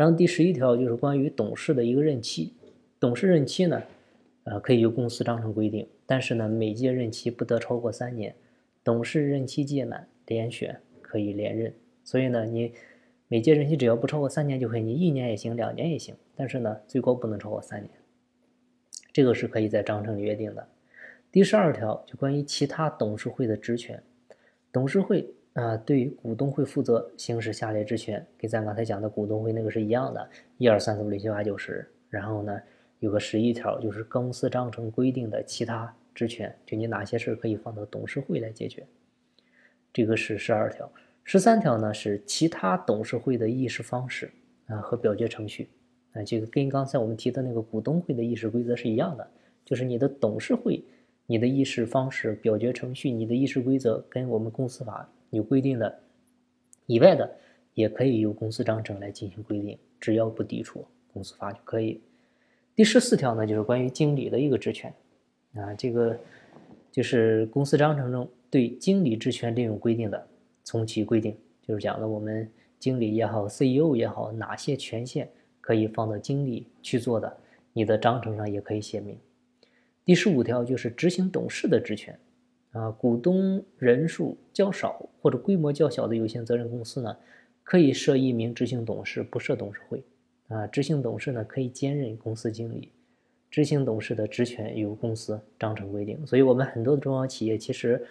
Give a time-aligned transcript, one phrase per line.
[0.00, 2.54] 然后第十一条就是关于董事的一个任期，
[2.98, 3.82] 董事任期呢，
[4.44, 8.34] 呃，可以由公司章程规定，但是呢，每届任期不得超过三年，
[8.82, 11.74] 董事任期届满连选可以连任。
[12.02, 12.72] 所以呢，你
[13.28, 17.90] 每届任期只要不超过三年就可以，你一年也行，两年也行，但是呢，最高不能超过三年。
[19.12, 20.66] 这个是可以在章程里约定的。
[21.30, 24.02] 第十二条就关于其他董事会的职权，
[24.72, 25.34] 董事会。
[25.60, 31.86] 啊，对于股东会负责行使下列职权，跟咱刚才讲的股东会那个是一样的，一二三四五六七八九十。
[32.08, 32.58] 然后呢，
[33.00, 38.86] 有个十一条，就是公司章程规定的其他职权，就你哪些事可以放到董事会来解决。
[39.92, 40.90] 这个是十二条，
[41.24, 44.30] 十三条呢是其他董事会的议事方式
[44.66, 45.68] 啊和表决程序
[46.12, 49.28] 啊，这个跟刚才我们提的那个股东会的议事规则是一样的，
[49.64, 50.82] 就是你的董事会、
[51.26, 55.08] 你的议事方式、表决程序、你的议事规则跟我们公司法。
[55.30, 56.00] 有规定的
[56.86, 57.30] 以外的，
[57.74, 62.00] 也可以由公司章程来进行规定，只要不抵触公司法就可以。
[62.74, 64.92] 第十四条呢，就是关于经理的一个职权
[65.54, 66.18] 啊，这个
[66.90, 70.26] 就是公司章程中对经理职权另有规定的，
[70.64, 75.28] 从其规定，就是讲了我们经理也好，CEO 也好，哪些权限
[75.60, 77.36] 可以放到经理去做的，
[77.72, 79.16] 你的章程上也可以写明。
[80.04, 82.18] 第十五条就是执行董事的职权。
[82.72, 87.16] 啊，股东人数较少或者规模较小的有限责任公司呢，
[87.64, 90.02] 可以设一名执行董事，不设董事会。
[90.48, 92.90] 啊，执行董事呢可以兼任公司经理，
[93.50, 96.24] 执行董事的职权由公司章程规定。
[96.26, 98.04] 所以，我们很多的中小企业其实，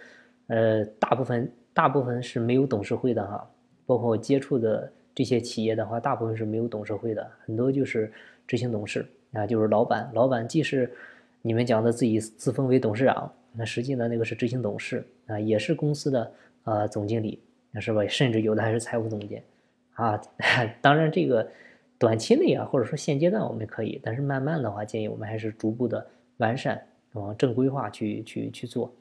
[0.46, 3.50] 呃，大部分大部分是没有董事会的哈。
[3.86, 8.10] 包括我接触的这些企业的话，大部分是没有董事会的，很多就是
[8.46, 10.10] 执行董事啊，就是老板。
[10.14, 10.90] 老板既是
[11.42, 13.30] 你们讲的自己自封为董事长。
[13.52, 16.32] 那实际呢，那个是执行董事啊，也是公司的
[16.64, 17.40] 呃总经理，
[17.80, 18.06] 是吧？
[18.06, 19.42] 甚至有的还是财务总监
[19.94, 20.20] 啊。
[20.80, 21.50] 当然，这个
[21.98, 26.06] 短期内啊，或者说现阶段我们可以，但是慢慢的话，建议我们还是逐步的
[26.38, 26.80] 完善，
[27.12, 28.94] 往正规化去去去做。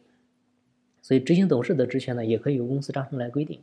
[1.02, 3.60] 所以，执行董事的职权呢，也可以由公司章程来规定。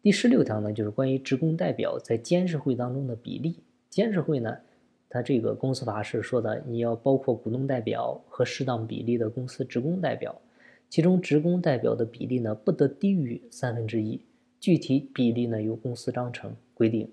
[0.00, 3.56] 第十六条呢，就是关于职工代表在监事会当中的比例。
[3.90, 4.58] 监事会呢？
[5.14, 10.34] 它这个公司法是说的，你要包括股东代表和适当比例的公司职工代表，
[10.90, 14.20] 其中职工代表的比例呢不得低于三分之一，
[14.58, 17.08] 具体比例呢由公司章程规定。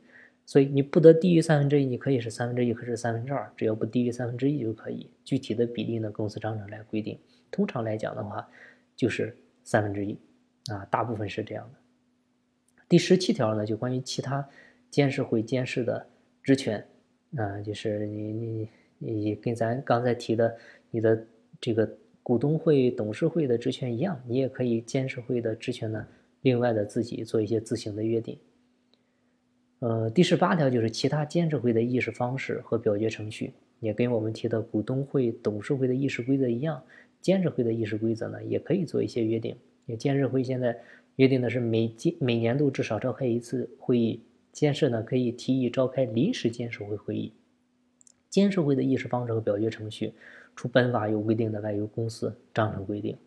[0.48, 5.08] 所以你不得低于三分之一，你可以是三分之一，可以是三分之二，只要不低于三分之一就可以。
[5.24, 7.20] 具体的比例呢，公司章程来规定。
[7.52, 8.50] 通常来讲的话，
[8.96, 10.18] 就是三分之一
[10.72, 11.78] 啊，大部分是这样的。
[12.90, 14.50] 第十七条呢，就关于其他
[14.90, 16.08] 监事会监事的
[16.42, 16.84] 职权。
[17.38, 20.58] 啊，就是你你你跟咱刚才提的
[20.90, 21.26] 你的
[21.60, 21.90] 这个
[22.22, 26.06] 股东会、董事会的职权一样，你也可以监事会的职权呢，
[26.42, 28.38] 另外的自己做一些自行的约定。
[29.80, 36.84] 呃，第十八条就是其他监事会的议事方式和表决程序，也跟我们提的股东会、董事会的议事规则一样，
[37.20, 39.56] 监事会的议事规则呢，也可以做一些约定。
[39.88, 40.78] 也监事会现在
[41.16, 44.22] 约定的是每季每年度至少召开一次会议。
[44.52, 47.34] 监事呢可以提议召开临时监事会会议，
[48.30, 50.14] 监事会的议事方式和表决程序，
[50.56, 53.18] 除本法有规定的外，由公司章程规定，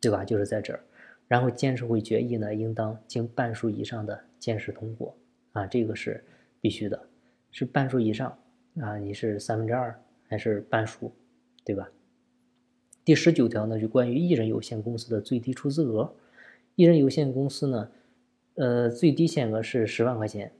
[0.00, 0.24] 对吧？
[0.24, 0.80] 就是在这儿。
[1.28, 5.14] 然后监事会决议呢，应当经半数以上的监事通过
[5.52, 6.24] 啊，这个是
[6.60, 7.08] 必须的，
[7.50, 8.38] 是半数以上
[8.80, 11.12] 啊，你是三分之二还是半数，
[11.64, 11.90] 对吧？
[13.04, 16.14] 第十九条呢，就关于一人有限公司的最低出资额，
[16.74, 17.90] 一人有限公司呢。
[18.56, 20.50] 呃，最低限额是十万块钱，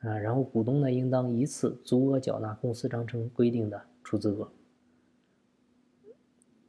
[0.00, 4.50] 啊，然后股东呢应当一次足额缴纳公司章程规定的出资额。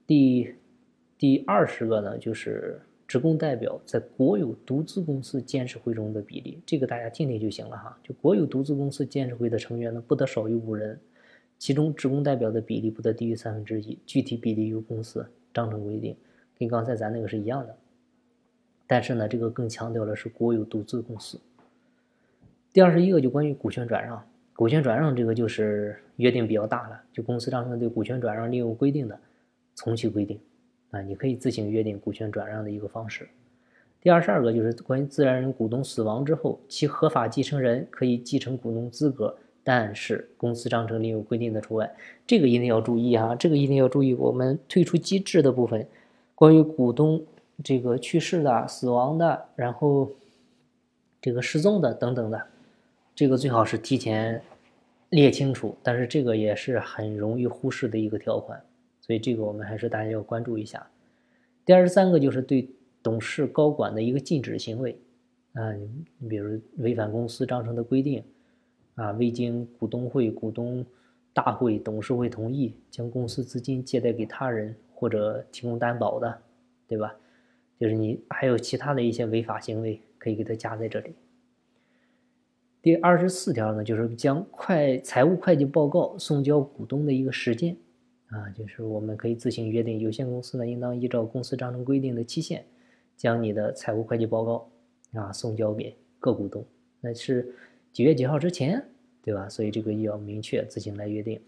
[0.05, 0.53] 第
[1.17, 7.99] 第二十个呢，就是职工代表在国有独资公司监事会中的比例，这个大家听听就行了哈。
[8.03, 10.99] 就国有独资公司监事会的成员呢，不得少于五人，
[11.57, 16.15] 其中职工代表的比例不得低于三分之一，具体比例由公司章程规定，
[16.55, 17.75] 跟刚才咱那个是一样的。
[18.87, 21.37] 但是呢，这个更强调的是国有独资公司。
[22.71, 24.23] 第二十一个就关于股权转让，
[24.55, 29.19] 股权转让这个就是约定比较大了，就公司章程对股权转让另有规定的，
[29.75, 30.39] 从其规定，
[30.91, 33.27] 啊，你可以自行约定股权转让的一个方式。
[33.99, 41.91] 第二十二个就是关于自然人股东死亡之后，其合法继承人可以继承股东资格，但是公司章程另有规定的除外，
[42.25, 44.13] 这个一定要注意哈，这个一定要注意。
[44.13, 45.85] 我们退出机制的部分，
[46.35, 47.25] 关于股东。
[47.63, 50.11] 这个去世的、死亡的，然后
[51.19, 52.41] 这个失踪的等等的，
[53.15, 54.41] 这个最好是提前
[55.09, 55.75] 列清楚。
[55.81, 58.61] 但是这个也是很容易忽视的一个条款，
[59.01, 60.87] 所以这个我们还是大家要关注一下。
[61.65, 62.69] 第二十三个就是对
[63.01, 64.99] 董事、高管的一个禁止行为
[65.53, 68.23] 啊，你比如违反公司章程的规定
[68.95, 70.85] 啊，未经股东会、股东
[71.33, 76.37] 大会、董事会同意，将公司资金借贷给他人或者提供担保的，
[76.87, 77.15] 对吧？
[77.79, 81.13] 就是你还有其他的一些违法行为，可以给它加在这里。
[82.81, 87.75] 第二十四条呢，就是将会财务会计报告送交股东的一个时间，
[88.27, 92.65] 啊，就是我们可以自行约定，有限公司呢应当依照公司章程规定的期限，
[93.17, 94.69] 将你的财务会计报告
[95.13, 96.65] 啊送交给各股东，
[97.01, 97.53] 那是
[97.91, 98.81] 几月几号之前，
[99.21, 99.49] 对吧？
[99.49, 101.41] 所以这个要明确自行来约定。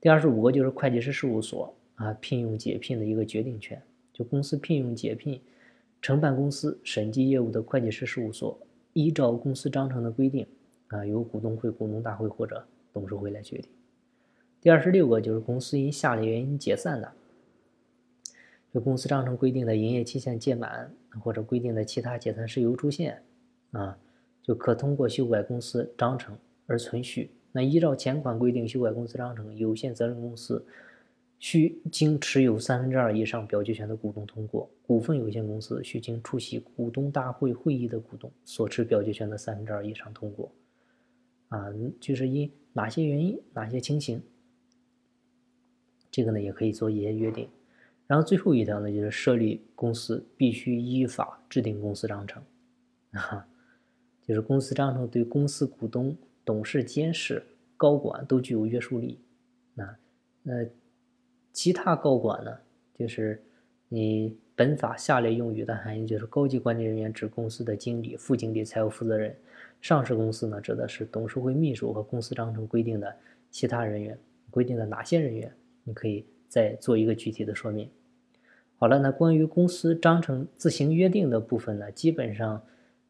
[0.00, 3.80] 第二十五个就是会计师事务所啊聘用解聘的一个决定权。
[4.18, 5.40] 就公司聘用解聘
[6.02, 8.58] 承办公司审计业务的会计师事务所，
[8.92, 10.44] 依照公司章程的规定，
[10.88, 13.70] 啊，由股东会、股东大会或者董事会来决定。
[14.60, 17.12] 第二十六个就是公司因下列原因解散的，
[18.74, 23.22] 就公司章程规定的营业期限届满或者规定的其他解散事由出现，
[23.70, 23.96] 啊，
[24.42, 26.36] 就可通过修改公司章程
[26.66, 27.30] 而存续。
[27.52, 30.64] 那依照前款规定修改公司章程，有限责任公司。
[31.38, 40.50] 需经持有三分之二以上表决权的股东通过，股份有限公司需经出席股东大会会议的股东所持表决权的三分之二以上通过。
[41.48, 41.66] 啊，
[42.00, 44.20] 就是因哪些原因、哪些情形，
[46.10, 47.48] 这个呢也可以做一些约定。
[48.08, 52.42] 然后最后一条呢，就是设立公司必须依法制定公司章程，
[53.12, 53.46] 啊，
[54.26, 57.46] 就是公司章程对公司股东、董事、监事、
[57.76, 59.20] 高管都具有约束力。
[59.74, 59.96] 那，
[60.42, 60.54] 那。
[61.52, 62.56] 其他高管呢，
[62.94, 63.42] 就是
[63.88, 69.32] 你本法下列用语的含义，就是高级管理人员指公司的经理、副经理、财务负责人；
[69.80, 73.14] 上市公司呢，指的是董事会秘书和公司章程规定的
[73.50, 74.18] 其他人员。
[74.50, 75.52] 规定的哪些人员，
[75.84, 77.88] 你可以再做一个具体的说明。
[78.76, 82.62] 好了，那关于公司章程自行约定的部分呢，基本上，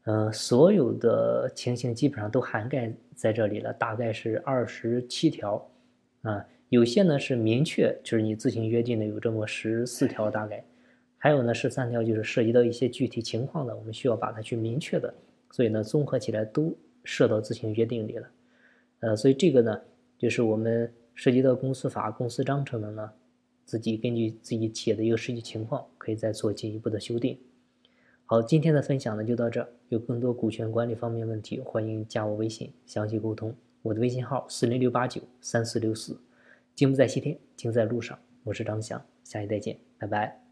[0.03, 5.65] 嗯，所有的情形基本上都涵盖在这里了，大概是二十七条，
[6.23, 6.45] 啊。
[6.69, 10.63] 有些呢是明确，就是你自行约定的有这么十四条大概，
[11.17, 15.11] 还有呢十三条就是涉及到一些具体情况的，我们需要把它去明确的，
[15.49, 16.71] 所以呢综合起来都
[17.03, 18.27] 设到自行约定里了，
[18.99, 19.81] 呃，所以这个呢
[20.15, 23.11] 就是我们涉及到公司法、公司章程的呢，
[23.65, 27.35] 自己根据自己企业的一个实际情况，可以再做进一步的修订。
[28.27, 36.15] 好，今天的分享呢就到这儿，有更多股权管理方面问题，欢迎加我微信详细沟通，我的微信号四零六八九三四六四。
[36.75, 38.17] 心不在西天，情在路上。
[38.43, 40.48] 我是张翔，下期再见，拜拜。